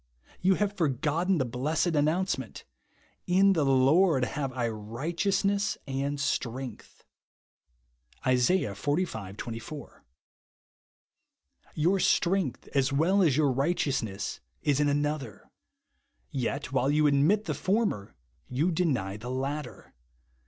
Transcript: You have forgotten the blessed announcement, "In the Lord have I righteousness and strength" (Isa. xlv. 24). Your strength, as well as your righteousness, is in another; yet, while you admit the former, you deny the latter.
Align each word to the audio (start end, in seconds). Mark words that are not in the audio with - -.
You 0.41 0.55
have 0.55 0.73
forgotten 0.75 1.37
the 1.37 1.45
blessed 1.45 1.93
announcement, 1.95 2.65
"In 3.27 3.53
the 3.53 3.63
Lord 3.63 4.25
have 4.25 4.51
I 4.51 4.67
righteousness 4.67 5.77
and 5.85 6.19
strength" 6.19 7.03
(Isa. 8.25 8.53
xlv. 8.73 9.37
24). 9.37 10.03
Your 11.75 11.99
strength, 11.99 12.67
as 12.69 12.91
well 12.91 13.21
as 13.21 13.37
your 13.37 13.51
righteousness, 13.51 14.39
is 14.63 14.79
in 14.79 14.89
another; 14.89 15.51
yet, 16.31 16.71
while 16.71 16.89
you 16.89 17.05
admit 17.05 17.45
the 17.45 17.53
former, 17.53 18.15
you 18.49 18.71
deny 18.71 19.17
the 19.17 19.29
latter. 19.29 19.93